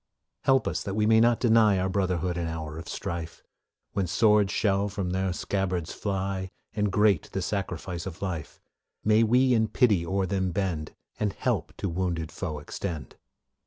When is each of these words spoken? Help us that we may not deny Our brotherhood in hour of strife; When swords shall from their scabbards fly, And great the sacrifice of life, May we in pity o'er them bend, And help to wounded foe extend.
Help 0.45 0.67
us 0.67 0.81
that 0.81 0.95
we 0.95 1.05
may 1.05 1.19
not 1.19 1.39
deny 1.39 1.77
Our 1.77 1.87
brotherhood 1.87 2.35
in 2.35 2.47
hour 2.47 2.79
of 2.79 2.89
strife; 2.89 3.43
When 3.93 4.07
swords 4.07 4.51
shall 4.51 4.89
from 4.89 5.11
their 5.11 5.31
scabbards 5.31 5.93
fly, 5.93 6.49
And 6.73 6.91
great 6.91 7.31
the 7.33 7.41
sacrifice 7.43 8.07
of 8.07 8.19
life, 8.23 8.59
May 9.05 9.21
we 9.21 9.53
in 9.53 9.67
pity 9.67 10.03
o'er 10.03 10.25
them 10.25 10.49
bend, 10.53 10.95
And 11.19 11.33
help 11.33 11.77
to 11.77 11.87
wounded 11.87 12.31
foe 12.31 12.57
extend. 12.57 13.15